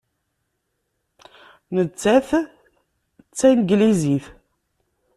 [1.75, 2.29] Nettat
[3.27, 4.25] d Tanglizit.